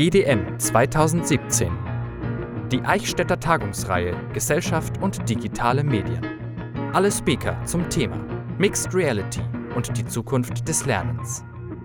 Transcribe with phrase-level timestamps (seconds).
[0.00, 1.70] GDM 2017.
[2.72, 6.24] Die Eichstätter Tagungsreihe Gesellschaft und digitale Medien.
[6.94, 8.16] Alle Speaker zum Thema
[8.56, 9.42] Mixed Reality
[9.76, 11.44] und die Zukunft des Lernens.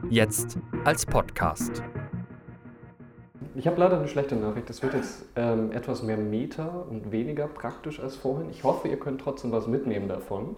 [0.10, 1.84] Jetzt als Podcast.
[3.54, 4.70] Ich habe leider eine schlechte Nachricht.
[4.70, 8.50] Es wird jetzt ähm, etwas mehr Meta und weniger praktisch als vorhin.
[8.50, 10.56] Ich hoffe, ihr könnt trotzdem was mitnehmen davon.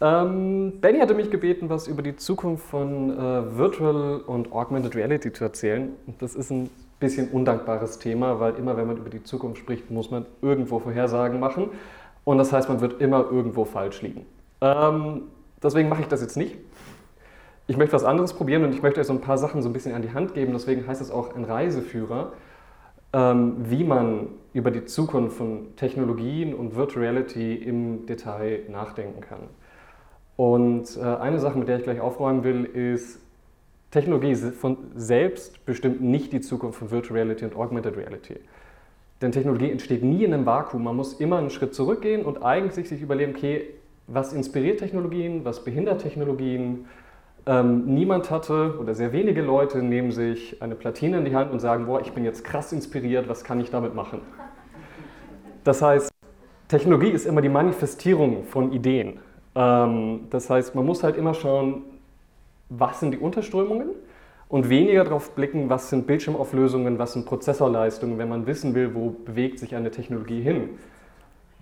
[0.00, 5.32] Ähm, Benny hatte mich gebeten, was über die Zukunft von äh, Virtual und Augmented Reality
[5.32, 5.92] zu erzählen.
[6.18, 6.68] Das ist ein
[7.00, 11.38] bisschen undankbares Thema, weil immer wenn man über die Zukunft spricht, muss man irgendwo Vorhersagen
[11.38, 11.70] machen.
[12.24, 14.26] Und das heißt, man wird immer irgendwo falsch liegen.
[14.60, 15.22] Ähm,
[15.62, 16.56] deswegen mache ich das jetzt nicht.
[17.66, 19.72] Ich möchte was anderes probieren und ich möchte euch so ein paar Sachen so ein
[19.72, 20.52] bisschen an die Hand geben.
[20.52, 22.32] Deswegen heißt es auch ein Reiseführer,
[23.12, 29.40] ähm, wie man über die Zukunft von Technologien und Virtual Reality im Detail nachdenken kann.
[30.36, 33.20] Und äh, eine Sache, mit der ich gleich aufräumen will, ist,
[33.90, 38.40] Technologie von selbst bestimmt nicht die Zukunft von Virtual Reality und Augmented Reality.
[39.22, 40.82] Denn Technologie entsteht nie in einem Vakuum.
[40.82, 43.70] Man muss immer einen Schritt zurückgehen und eigentlich sich überlegen, okay,
[44.08, 46.86] was inspiriert Technologien, was behindert Technologien.
[47.46, 51.60] Ähm, niemand hatte oder sehr wenige Leute nehmen sich eine Platine in die Hand und
[51.60, 54.22] sagen, boah, ich bin jetzt krass inspiriert, was kann ich damit machen?
[55.62, 56.10] Das heißt,
[56.66, 59.20] Technologie ist immer die Manifestierung von Ideen.
[59.54, 61.82] Ähm, das heißt, man muss halt immer schauen,
[62.68, 63.90] was sind die Unterströmungen
[64.48, 69.10] und weniger darauf blicken, was sind Bildschirmauflösungen, was sind Prozessorleistungen, wenn man wissen will, wo
[69.10, 70.70] bewegt sich eine Technologie hin.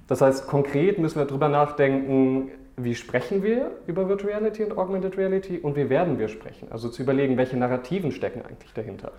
[0.09, 5.17] Das heißt, konkret müssen wir darüber nachdenken, wie sprechen wir über Virtual Reality und Augmented
[5.17, 6.69] Reality und wie werden wir sprechen.
[6.71, 9.13] Also zu überlegen, welche Narrativen stecken eigentlich dahinter.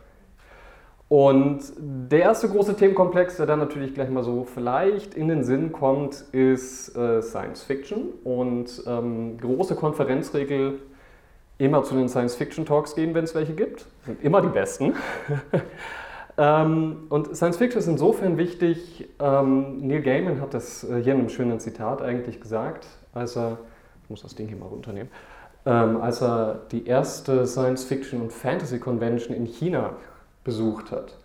[1.09, 5.71] Und der erste große Themenkomplex, der dann natürlich gleich mal so vielleicht in den Sinn
[5.71, 8.09] kommt, ist äh, Science Fiction.
[8.23, 10.79] Und ähm, große Konferenzregel,
[11.57, 13.85] immer zu den Science Fiction Talks gehen, wenn es welche gibt.
[14.05, 14.95] Sind immer die besten.
[16.37, 21.19] ähm, und Science Fiction ist insofern wichtig, ähm, Neil Gaiman hat das äh, hier in
[21.19, 23.59] einem schönen Zitat eigentlich gesagt, als er,
[24.03, 25.09] ich muss das Ding hier mal runternehmen,
[25.65, 29.91] ähm, als er die erste Science Fiction und Fantasy Convention in China
[30.43, 31.17] besucht hat.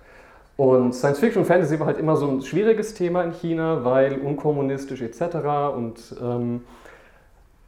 [0.57, 4.19] Und Science Fiction und Fantasy war halt immer so ein schwieriges Thema in China, weil
[4.19, 5.37] unkommunistisch etc.
[5.77, 6.63] Und ähm,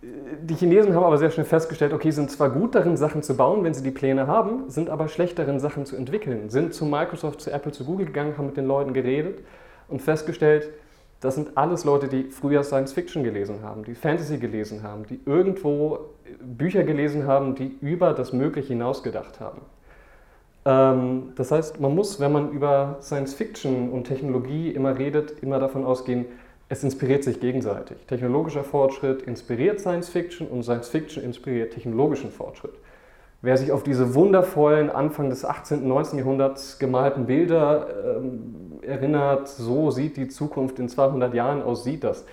[0.02, 3.62] die Chinesen haben aber sehr schnell festgestellt, okay, sind zwar gut darin, Sachen zu bauen,
[3.62, 6.50] wenn sie die Pläne haben, sind aber schlecht darin, Sachen zu entwickeln.
[6.50, 9.40] Sind zu Microsoft, zu Apple, zu Google gegangen, haben mit den Leuten geredet
[9.88, 10.70] und festgestellt,
[11.20, 15.20] das sind alles Leute, die früher Science Fiction gelesen haben, die Fantasy gelesen haben, die
[15.26, 15.98] irgendwo
[16.40, 19.60] Bücher gelesen haben, die über das Mögliche hinausgedacht haben.
[20.64, 25.58] Ähm, das heißt, man muss, wenn man über Science Fiction und Technologie immer redet, immer
[25.58, 26.26] davon ausgehen,
[26.68, 27.96] es inspiriert sich gegenseitig.
[28.06, 32.74] Technologischer Fortschritt inspiriert Science Fiction und Science Fiction inspiriert technologischen Fortschritt.
[33.42, 35.78] Wer sich auf diese wundervollen Anfang des 18.
[35.82, 36.18] und 19.
[36.18, 42.24] Jahrhunderts gemalten Bilder ähm, erinnert, so sieht die Zukunft in 200 Jahren aus, sieht das.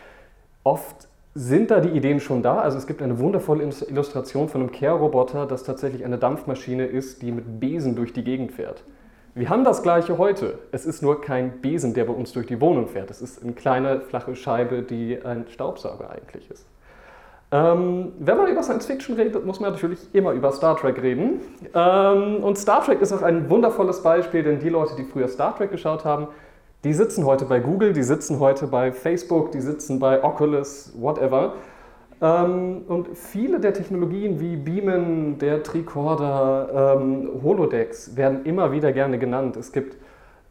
[0.64, 2.58] Oft sind da die Ideen schon da.
[2.58, 7.32] Also es gibt eine wundervolle Illustration von einem Kehrroboter, das tatsächlich eine Dampfmaschine ist, die
[7.32, 8.84] mit Besen durch die Gegend fährt.
[9.36, 10.58] Wir haben das gleiche heute.
[10.72, 13.12] Es ist nur kein Besen, der bei uns durch die Wohnung fährt.
[13.12, 16.66] Es ist eine kleine, flache Scheibe, die ein Staubsauger eigentlich ist.
[17.52, 21.42] Ähm, wenn man über Science Fiction redet, muss man natürlich immer über Star Trek reden.
[21.74, 25.56] Ähm, und Star Trek ist auch ein wundervolles Beispiel, denn die Leute, die früher Star
[25.56, 26.30] Trek geschaut haben,
[26.88, 31.56] die sitzen heute bei Google, die sitzen heute bei Facebook, die sitzen bei Oculus, whatever.
[32.22, 39.20] Ähm, und viele der Technologien wie Beamen, der Tricorder, ähm, Holodecks werden immer wieder gerne
[39.20, 39.58] genannt.
[39.58, 39.98] Es gibt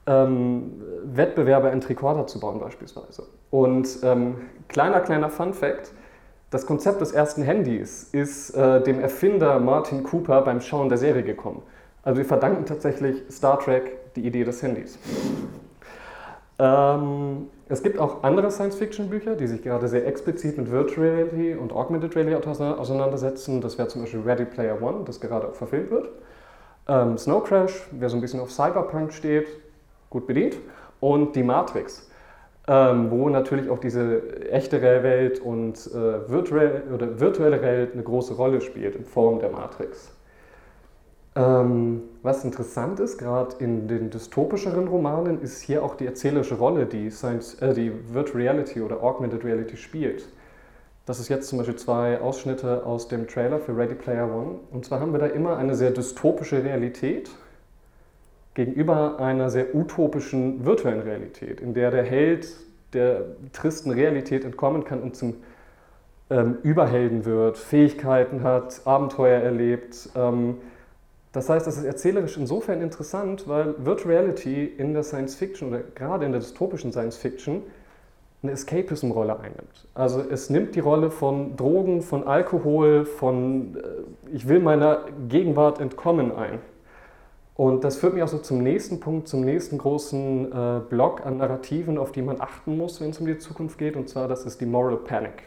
[0.07, 3.23] ähm, Wettbewerbe, einen Tricorder zu bauen beispielsweise.
[3.51, 3.99] Und
[4.69, 5.93] kleiner, kleiner Fun Fact,
[6.51, 11.23] das Konzept des ersten Handys ist äh, dem Erfinder Martin Cooper beim Schauen der Serie
[11.23, 11.63] gekommen.
[12.03, 14.99] Also wir verdanken tatsächlich Star Trek die Idee des Handys.
[16.59, 21.73] Ähm, es gibt auch andere Science-Fiction-Bücher, die sich gerade sehr explizit mit Virtual Reality und
[21.73, 23.61] Augmented Reality auseinandersetzen.
[23.61, 26.09] Das wäre zum Beispiel Ready Player One, das gerade auch verfilmt wird.
[26.89, 29.49] Ähm, Snow Crash, wer so ein bisschen auf Cyberpunk steht,
[30.11, 30.57] gut bedient.
[31.01, 32.09] Und die Matrix,
[32.69, 38.35] ähm, wo natürlich auch diese echte Welt und äh, virtuelle, oder virtuelle Welt eine große
[38.35, 40.16] Rolle spielt in Form der Matrix.
[41.37, 46.87] Ähm, was interessant ist, gerade in den dystopischeren Romanen, ist hier auch die erzählerische Rolle,
[46.87, 50.27] die, Science, äh, die Virtual Reality oder Augmented Reality spielt.
[51.05, 54.61] Das ist jetzt zum Beispiel zwei Ausschnitte aus dem Trailer für Ready Player One.
[54.73, 57.31] Und zwar haben wir da immer eine sehr dystopische Realität
[58.55, 62.49] gegenüber einer sehr utopischen virtuellen Realität, in der der Held
[62.95, 65.35] der tristen Realität entkommen kann und zum
[66.31, 70.09] ähm, Überhelden wird, Fähigkeiten hat, Abenteuer erlebt.
[70.17, 70.57] Ähm,
[71.37, 75.81] Das heißt, das ist erzählerisch insofern interessant, weil Virtual Reality in der Science Fiction oder
[75.95, 77.63] gerade in der dystopischen Science Fiction
[78.43, 79.87] eine Escapism-Rolle einnimmt.
[79.93, 85.79] Also es nimmt die Rolle von Drogen, von Alkohol, von äh, ich will meiner Gegenwart
[85.79, 86.59] entkommen ein.
[87.55, 91.37] Und das führt mich auch so zum nächsten Punkt, zum nächsten großen äh, Block an
[91.37, 94.47] Narrativen, auf die man achten muss, wenn es um die Zukunft geht, und zwar das
[94.47, 95.43] ist die Moral Panic.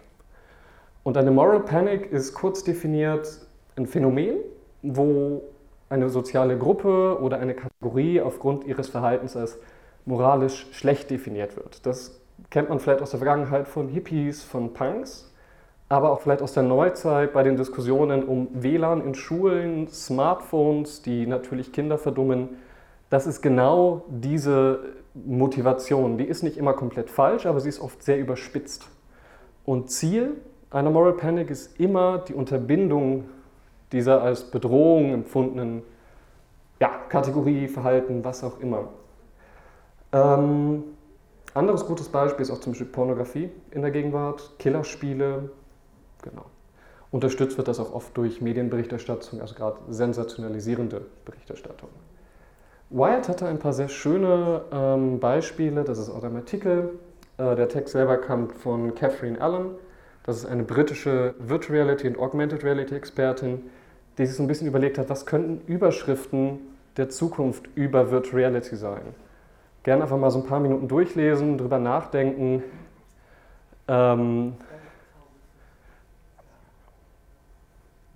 [1.02, 3.40] Und eine Moral Panic ist kurz definiert
[3.76, 4.36] ein Phänomen,
[4.84, 5.42] wo
[5.90, 9.58] eine soziale Gruppe oder eine Kategorie aufgrund ihres Verhaltens als
[10.06, 11.86] moralisch schlecht definiert wird.
[11.86, 15.34] Das kennt man vielleicht aus der Vergangenheit von Hippies, von Punks,
[15.90, 21.26] aber auch vielleicht aus der Neuzeit bei den Diskussionen um WLAN in Schulen, Smartphones, die
[21.26, 22.58] natürlich Kinder verdummen.
[23.10, 24.80] Das ist genau diese
[25.16, 26.18] Motivation.
[26.18, 28.88] Die ist nicht immer komplett falsch, aber sie ist oft sehr überspitzt.
[29.66, 30.38] Und Ziel
[30.72, 33.26] einer Moral Panic ist immer die Unterbindung
[33.92, 35.84] dieser als Bedrohung empfundenen
[36.80, 38.90] ja, Kategorie, Verhalten, was auch immer.
[40.12, 40.84] Ähm,
[41.54, 45.50] anderes gutes Beispiel ist auch zum Beispiel Pornografie in der Gegenwart, Killerspiele,
[46.22, 46.46] genau.
[47.12, 51.90] Unterstützt wird das auch oft durch Medienberichterstattung, also gerade sensationalisierende Berichterstattung.
[52.92, 57.00] Wired hatte ein paar sehr schöne ähm, Beispiele, das ist auch ein Artikel.
[57.38, 59.72] Äh, der Text selber kam von Catherine Allen,
[60.24, 63.70] das ist eine britische Virtual Reality und Augmented Reality Expertin,
[64.19, 66.60] die sich so ein bisschen überlegt hat, was könnten Überschriften
[66.98, 69.01] der Zukunft über Virtual Reality sein.
[69.83, 72.62] Gerne einfach mal so ein paar Minuten durchlesen, drüber nachdenken.
[73.88, 74.56] Ähm,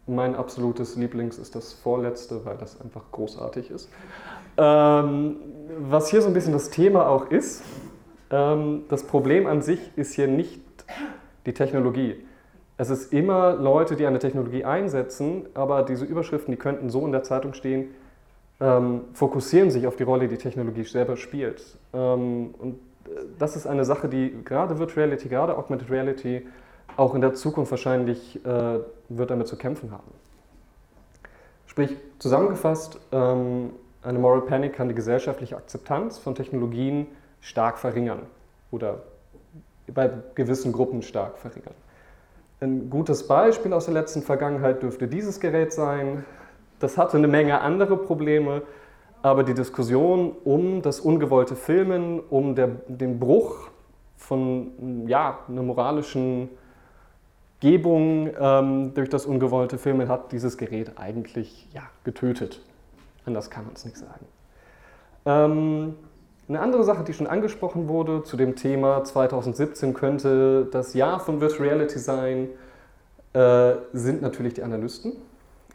[0.06, 3.90] mein absolutes Lieblings ist das vorletzte, weil das einfach großartig ist.
[4.58, 5.38] Ähm,
[5.80, 7.64] was hier so ein bisschen das Thema auch ist,
[8.30, 10.62] ähm, das Problem an sich ist hier nicht
[11.46, 12.26] die Technologie.
[12.84, 17.14] Es ist immer Leute, die eine Technologie einsetzen, aber diese Überschriften, die könnten so in
[17.14, 17.96] der Zeitung stehen,
[18.60, 21.64] ähm, fokussieren sich auf die Rolle, die Technologie selber spielt.
[21.94, 22.74] Ähm, und
[23.06, 26.46] äh, das ist eine Sache, die gerade Virtual Reality, gerade Augmented Reality
[26.98, 30.12] auch in der Zukunft wahrscheinlich äh, wird damit zu kämpfen haben.
[31.68, 33.70] Sprich, zusammengefasst, ähm,
[34.02, 37.08] eine Moral Panic kann die gesellschaftliche Akzeptanz von Technologien
[37.40, 38.24] stark verringern
[38.72, 39.04] oder
[39.88, 41.76] bei gewissen Gruppen stark verringern.
[42.60, 46.26] Ein gutes Beispiel aus der letzten Vergangenheit dürfte dieses Gerät sein.
[46.80, 48.62] Das hatte eine Menge andere Probleme,
[49.22, 53.70] aber die Diskussion um das ungewollte Filmen, um der, den Bruch
[54.18, 56.50] von ja, einer moralischen
[57.60, 62.62] Gebung ähm, durch das ungewollte Filmen hat dieses Gerät eigentlich ja, getötet.
[63.26, 64.26] Anders kann man es nicht sagen.
[65.26, 65.96] Ähm,
[66.54, 71.42] eine andere Sache, die schon angesprochen wurde zu dem Thema 2017 könnte das Jahr von
[71.42, 72.50] Virtual Reality sein,
[73.34, 75.14] äh, sind natürlich die Analysten.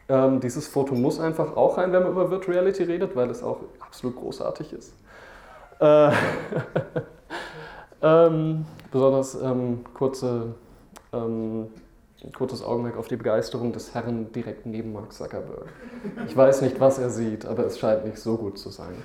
[0.07, 3.43] Ähm, dieses Foto muss einfach auch rein, wenn man über Virtual Reality redet, weil es
[3.43, 4.93] auch absolut großartig ist.
[5.81, 6.11] Äh,
[8.01, 10.55] ähm, besonders ähm, kurze,
[11.11, 11.67] ähm,
[12.33, 15.67] kurzes Augenmerk auf die Begeisterung des Herrn direkt neben Mark Zuckerberg.
[16.25, 18.95] Ich weiß nicht, was er sieht, aber es scheint nicht so gut zu sein.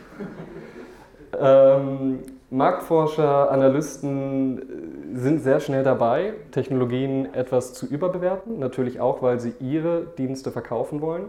[1.40, 2.20] Ähm,
[2.50, 9.54] Marktforscher, Analysten äh, sind sehr schnell dabei, Technologien etwas zu überbewerten, natürlich auch, weil sie
[9.60, 11.24] ihre Dienste verkaufen wollen.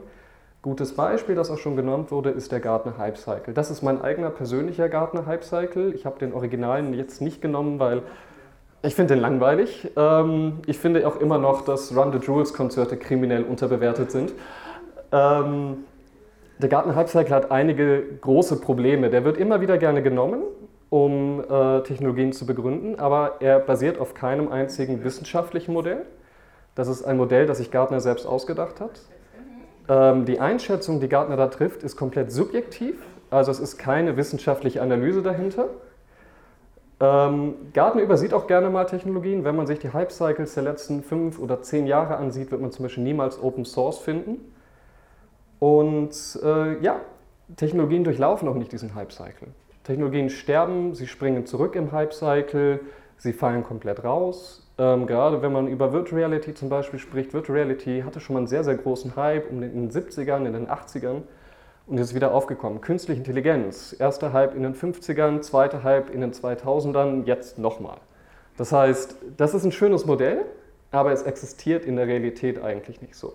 [0.61, 3.53] Gutes Beispiel, das auch schon genannt wurde, ist der Gartner Hype Cycle.
[3.53, 5.93] Das ist mein eigener persönlicher Gartner Hype Cycle.
[5.93, 8.01] Ich habe den Originalen jetzt nicht genommen, weil
[8.81, 9.91] ich finde den langweilig.
[9.95, 14.33] Ähm, ich finde auch immer noch, dass Run the Jewels Konzerte kriminell unterbewertet sind.
[15.11, 15.85] Ähm,
[16.59, 19.09] der Gartner Hype Cycle hat einige große Probleme.
[19.09, 20.41] Der wird immer wieder gerne genommen,
[20.89, 26.05] um äh, Technologien zu begründen, aber er basiert auf keinem einzigen wissenschaftlichen Modell.
[26.75, 29.01] Das ist ein Modell, das sich Gartner selbst ausgedacht hat.
[29.87, 32.95] Ähm, die Einschätzung, die Gartner da trifft, ist komplett subjektiv,
[33.29, 35.69] also es ist keine wissenschaftliche Analyse dahinter.
[36.99, 39.43] Ähm, Gartner übersieht auch gerne mal Technologien.
[39.43, 42.71] Wenn man sich die Hype Cycles der letzten fünf oder zehn Jahre ansieht, wird man
[42.71, 44.54] zum Beispiel niemals Open Source finden.
[45.59, 47.01] Und äh, ja,
[47.55, 49.49] Technologien durchlaufen auch nicht diesen Hype-Cycle.
[49.83, 52.79] Technologien sterben, sie springen zurück im Hype-Cycle,
[53.17, 54.67] sie fallen komplett raus.
[54.77, 58.39] Ähm, gerade wenn man über Virtual Reality zum Beispiel spricht, Virtual Reality hatte schon mal
[58.39, 61.21] einen sehr, sehr großen Hype in den 70ern, in den 80ern
[61.87, 62.81] und ist wieder aufgekommen.
[62.81, 67.97] Künstliche Intelligenz, erster Hype in den 50ern, zweiter Hype in den 2000ern, jetzt nochmal.
[68.57, 70.45] Das heißt, das ist ein schönes Modell,
[70.91, 73.33] aber es existiert in der Realität eigentlich nicht so.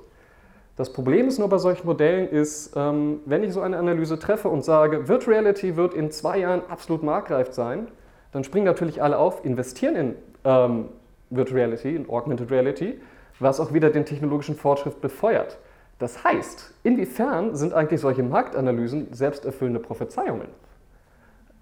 [0.76, 4.48] Das Problem ist nur bei solchen Modellen ist, ähm, wenn ich so eine Analyse treffe
[4.48, 7.88] und sage, Virtual Reality wird in zwei Jahren absolut marktreif sein,
[8.32, 10.88] dann springen natürlich alle auf, investieren in ähm,
[11.30, 13.00] Virtual Reality, in Augmented Reality,
[13.40, 15.58] was auch wieder den technologischen Fortschritt befeuert.
[15.98, 20.48] Das heißt, inwiefern sind eigentlich solche Marktanalysen selbsterfüllende Prophezeiungen?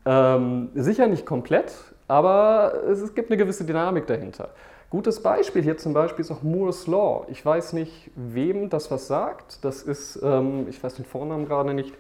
[0.06, 1.74] Ähm, sicher nicht komplett,
[2.06, 4.50] aber es gibt eine gewisse Dynamik dahinter.
[4.90, 7.26] Gutes Beispiel hier zum Beispiel ist auch Moore's Law.
[7.28, 9.62] Ich weiß nicht, wem das was sagt.
[9.62, 11.94] Das ist, ähm, ich weiß den Vornamen gerade nicht.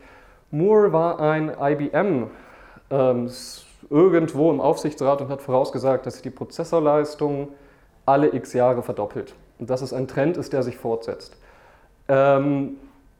[0.50, 2.28] Moore war ein IBM
[2.90, 3.30] ähm,
[3.90, 7.48] irgendwo im Aufsichtsrat und hat vorausgesagt, dass sich die Prozessorleistung
[8.06, 9.34] alle x Jahre verdoppelt.
[9.58, 11.36] Und dass es ein Trend ist, der sich fortsetzt.
[12.08, 12.76] Ähm,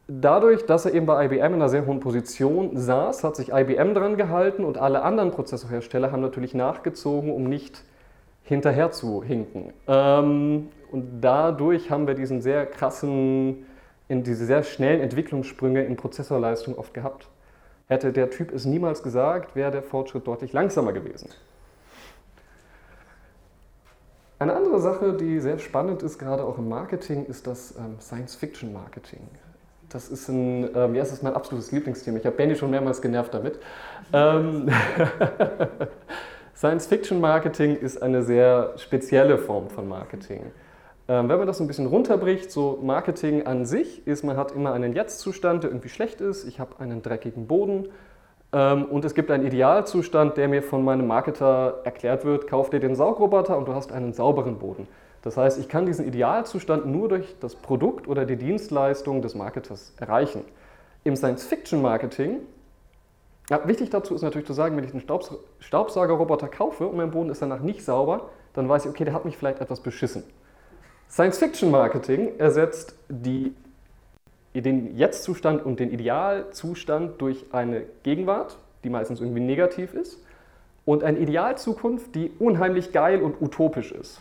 [0.07, 3.93] dadurch, dass er eben bei IBM in einer sehr hohen Position saß, hat sich IBM
[3.93, 7.83] dran gehalten und alle anderen Prozessorhersteller haben natürlich nachgezogen, um nicht
[8.49, 9.73] hinterher zu hinken.
[9.87, 13.67] Ähm, und dadurch haben wir diesen sehr krassen,
[14.09, 17.29] diese sehr schnellen Entwicklungssprünge in Prozessorleistung oft gehabt.
[17.89, 21.31] Hätte der Typ es niemals gesagt, wäre der Fortschritt deutlich langsamer gewesen.
[24.39, 29.21] Eine andere Sache, die sehr spannend ist, gerade auch im Marketing, ist das ähm, Science-Fiction-Marketing.
[29.89, 32.19] Das ist ein, ähm, ja, das ist mein absolutes Lieblingsthema.
[32.19, 33.59] Ich habe Benny schon mehrmals genervt damit.
[34.13, 34.69] Ähm,
[36.59, 40.43] Science-Fiction-Marketing ist eine sehr spezielle Form von Marketing.
[41.07, 44.73] Ähm, wenn man das ein bisschen runterbricht, so Marketing an sich ist, man hat immer
[44.73, 46.49] einen Jetzt-Zustand, der irgendwie schlecht ist.
[46.49, 47.91] Ich habe einen dreckigen Boden
[48.53, 52.81] ähm, und es gibt einen Idealzustand, der mir von meinem Marketer erklärt wird, kauf dir
[52.81, 54.89] den Saugroboter und du hast einen sauberen Boden.
[55.23, 59.95] Das heißt, ich kann diesen Idealzustand nur durch das Produkt oder die Dienstleistung des Marketers
[60.01, 60.43] erreichen.
[61.05, 62.41] Im Science-Fiction-Marketing
[63.51, 67.11] ja, wichtig dazu ist natürlich zu sagen, wenn ich einen Staubs Staubsaugerroboter kaufe und mein
[67.11, 70.23] Boden ist danach nicht sauber, dann weiß ich, okay, der hat mich vielleicht etwas beschissen.
[71.11, 73.55] Science-Fiction-Marketing ersetzt die,
[74.55, 80.23] den Jetzt-Zustand und den Idealzustand durch eine Gegenwart, die meistens irgendwie negativ ist,
[80.85, 84.21] und eine Idealzukunft, die unheimlich geil und utopisch ist.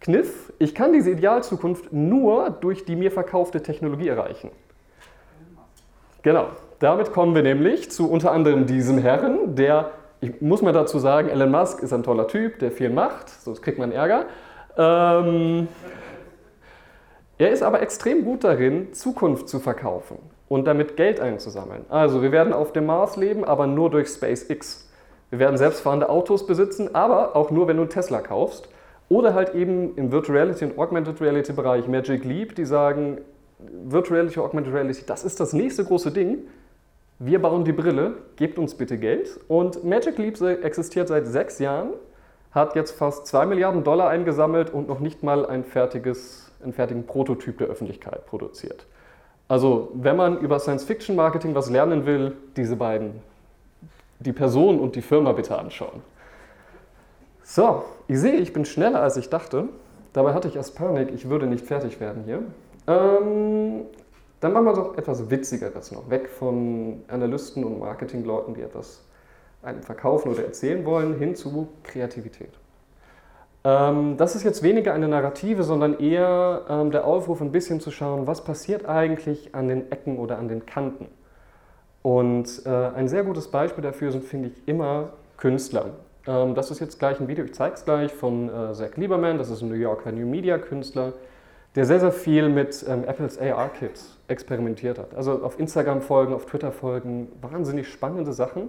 [0.00, 4.50] Kniff, ich kann diese Idealzukunft nur durch die mir verkaufte Technologie erreichen.
[6.22, 6.48] Genau.
[6.78, 9.90] Damit kommen wir nämlich zu unter anderem diesem Herren, der,
[10.20, 13.62] ich muss mal dazu sagen, Elon Musk ist ein toller Typ, der viel macht, sonst
[13.62, 14.26] kriegt man Ärger.
[14.76, 15.68] Ähm,
[17.38, 21.84] er ist aber extrem gut darin, Zukunft zu verkaufen und damit Geld einzusammeln.
[21.88, 24.88] Also wir werden auf dem Mars leben, aber nur durch SpaceX.
[25.30, 28.68] Wir werden selbstfahrende Autos besitzen, aber auch nur, wenn du einen Tesla kaufst.
[29.08, 33.18] Oder halt eben im Virtual Reality und Augmented Reality Bereich Magic Leap, die sagen,
[33.58, 36.38] Virtual Reality, Augmented Reality, das ist das nächste große Ding.
[37.18, 39.38] Wir bauen die Brille, gebt uns bitte Geld.
[39.46, 41.90] Und Magic Leap existiert seit sechs Jahren,
[42.50, 47.06] hat jetzt fast zwei Milliarden Dollar eingesammelt und noch nicht mal ein fertiges, einen fertigen
[47.06, 48.86] Prototyp der Öffentlichkeit produziert.
[49.46, 53.22] Also, wenn man über Science-Fiction-Marketing was lernen will, diese beiden,
[54.18, 56.02] die Person und die Firma bitte anschauen.
[57.42, 59.68] So, ich sehe, ich bin schneller als ich dachte.
[60.14, 62.42] Dabei hatte ich erst Panik, ich würde nicht fertig werden hier.
[62.86, 63.82] Ähm,
[64.44, 69.02] dann machen wir doch etwas Witzigeres noch, weg von Analysten und Marketingleuten, die etwas
[69.62, 72.50] einem verkaufen oder erzählen wollen, hin zu Kreativität.
[73.64, 77.90] Ähm, das ist jetzt weniger eine Narrative, sondern eher ähm, der Aufruf, ein bisschen zu
[77.90, 81.06] schauen, was passiert eigentlich an den Ecken oder an den Kanten.
[82.02, 85.86] Und äh, ein sehr gutes Beispiel dafür sind, finde ich, immer Künstler.
[86.26, 89.38] Ähm, das ist jetzt gleich ein Video, ich zeige es gleich, von äh, Zach Lieberman,
[89.38, 91.14] das ist ein New Yorker New Media Künstler
[91.74, 95.14] der sehr, sehr viel mit ähm, Apples AR-Kit experimentiert hat.
[95.14, 98.68] Also auf Instagram folgen, auf Twitter folgen, wahnsinnig spannende Sachen.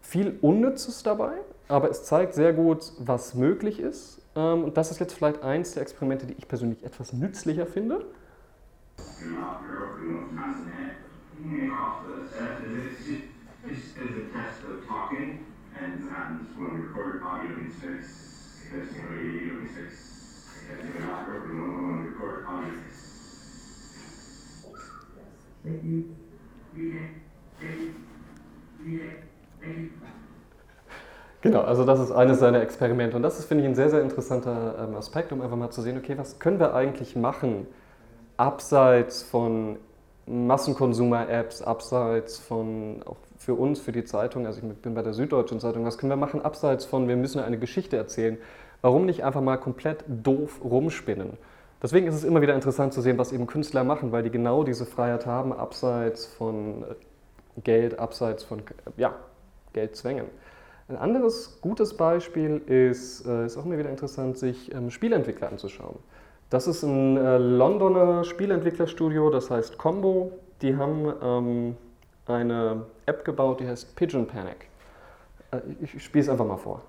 [0.00, 1.32] Viel Unnützes dabei,
[1.68, 4.20] aber es zeigt sehr gut, was möglich ist.
[4.34, 8.04] Ähm, und das ist jetzt vielleicht eins der Experimente, die ich persönlich etwas nützlicher finde.
[31.40, 34.02] Genau, also das ist eines seiner Experimente und das ist, finde ich, ein sehr, sehr
[34.02, 37.66] interessanter ähm, Aspekt, um einfach mal zu sehen, okay, was können wir eigentlich machen,
[38.36, 39.76] abseits von
[40.26, 45.60] Massenkonsumer-Apps, abseits von, auch für uns, für die Zeitung, also ich bin bei der Süddeutschen
[45.60, 48.36] Zeitung, was können wir machen, abseits von, wir müssen eine Geschichte erzählen,
[48.82, 51.38] warum nicht einfach mal komplett doof rumspinnen?
[51.82, 54.64] Deswegen ist es immer wieder interessant zu sehen, was eben Künstler machen, weil die genau
[54.64, 56.84] diese Freiheit haben, abseits von
[57.62, 58.62] Geld, abseits von
[58.96, 59.14] ja,
[59.72, 60.26] Geldzwängen.
[60.88, 65.98] Ein anderes gutes Beispiel ist, äh, ist auch immer wieder interessant, sich ähm, Spielentwickler anzuschauen.
[66.50, 70.32] Das ist ein äh, Londoner Spielentwicklerstudio, das heißt Combo.
[70.62, 71.76] Die haben ähm,
[72.26, 74.68] eine App gebaut, die heißt Pigeon Panic.
[75.50, 76.82] Äh, ich spiele es einfach mal vor.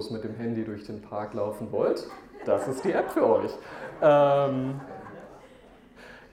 [0.00, 2.06] Sinnlos mit dem Handy durch den Park laufen wollt,
[2.44, 3.50] das ist die App für euch.
[4.02, 4.80] Ähm,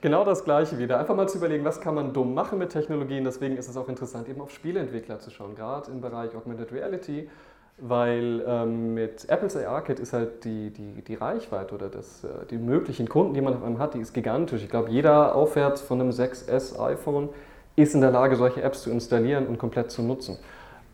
[0.00, 0.98] genau das Gleiche wieder.
[0.98, 3.24] Einfach mal zu überlegen, was kann man dumm machen mit Technologien.
[3.24, 7.28] Deswegen ist es auch interessant, eben auf Spieleentwickler zu schauen, gerade im Bereich Augmented Reality,
[7.76, 12.46] weil ähm, mit Apples AR Kit ist halt die, die, die Reichweite oder das, äh,
[12.50, 14.62] die möglichen Kunden, die man auf einem hat, die ist gigantisch.
[14.62, 17.28] Ich glaube, jeder aufwärts von einem 6S iPhone
[17.76, 20.38] ist in der Lage, solche Apps zu installieren und komplett zu nutzen.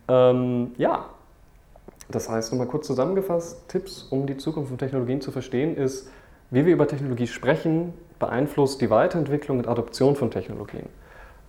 [0.08, 1.06] Ähm, ja,
[2.08, 6.08] das heißt, nochmal kurz zusammengefasst, Tipps, um die Zukunft von Technologien zu verstehen, ist,
[6.50, 10.88] wie wir über Technologie sprechen, beeinflusst die Weiterentwicklung und Adoption von Technologien.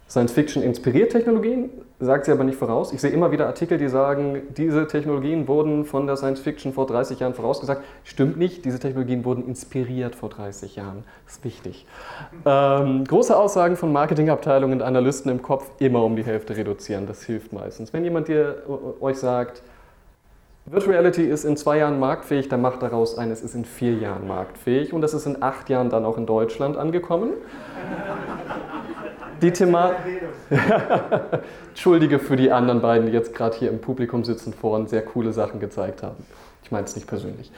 [0.07, 2.93] Science Fiction inspiriert Technologien, sagt sie aber nicht voraus.
[2.93, 6.85] Ich sehe immer wieder Artikel, die sagen, diese Technologien wurden von der Science Fiction vor
[6.85, 7.83] 30 Jahren vorausgesagt.
[8.03, 11.03] Stimmt nicht, diese Technologien wurden inspiriert vor 30 Jahren.
[11.25, 11.87] Das ist wichtig.
[12.45, 17.07] Ähm, große Aussagen von Marketingabteilungen und Analysten im Kopf immer um die Hälfte reduzieren.
[17.07, 17.91] Das hilft meistens.
[17.91, 18.61] Wenn jemand dir,
[18.99, 19.63] euch sagt,
[20.67, 23.93] Virtual Reality ist in zwei Jahren marktfähig, dann macht daraus ein, es ist in vier
[23.93, 27.33] Jahren marktfähig und es ist in acht Jahren dann auch in Deutschland angekommen.
[29.43, 29.91] Die Thema
[31.67, 35.33] Entschuldige für die anderen beiden, die jetzt gerade hier im Publikum sitzen vorhin sehr coole
[35.33, 36.25] Sachen gezeigt haben.
[36.63, 37.51] Ich meine es nicht persönlich.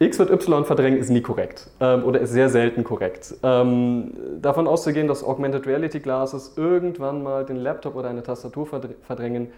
[0.00, 3.32] X wird Y verdrängen ist nie korrekt ähm, oder ist sehr selten korrekt.
[3.44, 4.12] Ähm,
[4.42, 9.52] davon auszugehen, dass Augmented Reality Glasses irgendwann mal den Laptop oder eine Tastatur verdrängen,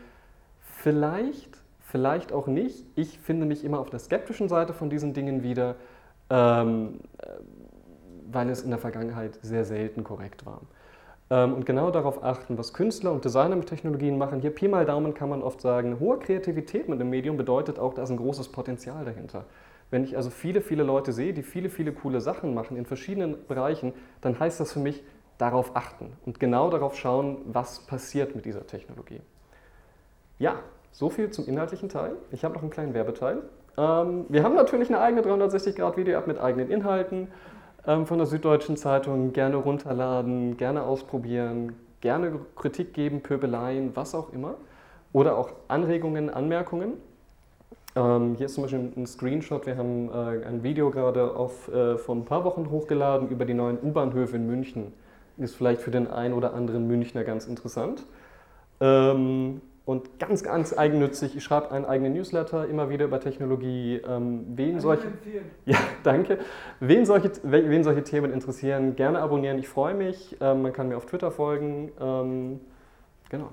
[0.60, 1.56] vielleicht
[1.96, 2.84] vielleicht auch nicht.
[2.94, 5.76] Ich finde mich immer auf der skeptischen Seite von diesen Dingen wieder,
[6.28, 7.28] ähm, äh,
[8.30, 10.60] weil es in der Vergangenheit sehr selten korrekt war.
[11.30, 14.42] Ähm, und genau darauf achten, was Künstler und Designer mit Technologien machen.
[14.42, 17.94] Hier Pi mal Daumen kann man oft sagen, hohe Kreativität mit einem Medium bedeutet auch,
[17.94, 19.46] da ist ein großes Potenzial dahinter.
[19.90, 23.46] Wenn ich also viele, viele Leute sehe, die viele, viele coole Sachen machen in verschiedenen
[23.46, 25.02] Bereichen, dann heißt das für mich,
[25.38, 29.20] darauf achten und genau darauf schauen, was passiert mit dieser Technologie.
[30.38, 30.56] Ja,
[30.96, 32.12] so viel zum inhaltlichen Teil.
[32.32, 33.42] Ich habe noch einen kleinen Werbeteil.
[33.76, 37.28] Ähm, wir haben natürlich eine eigene 360-Grad-Video-App mit eigenen Inhalten
[37.86, 39.34] ähm, von der Süddeutschen Zeitung.
[39.34, 44.54] Gerne runterladen, gerne ausprobieren, gerne Kritik geben, Pöbeleien, was auch immer.
[45.12, 46.94] Oder auch Anregungen, Anmerkungen.
[47.94, 49.66] Ähm, hier ist zum Beispiel ein Screenshot.
[49.66, 53.54] Wir haben äh, ein Video gerade auf, äh, vor ein paar Wochen hochgeladen über die
[53.54, 54.94] neuen U-Bahnhöfe in München.
[55.36, 58.02] Ist vielleicht für den einen oder anderen Münchner ganz interessant.
[58.80, 61.36] Ähm, und ganz, ganz eigennützig.
[61.36, 64.02] Ich schreibe einen eigenen Newsletter immer wieder über Technologie.
[64.06, 65.06] Ähm, wen solche,
[65.64, 66.38] ja, danke.
[66.80, 69.58] Wen solche, wen solche Themen interessieren, gerne abonnieren.
[69.58, 70.36] Ich freue mich.
[70.40, 71.92] Ähm, man kann mir auf Twitter folgen.
[72.00, 72.60] Ähm,
[73.30, 73.50] genau.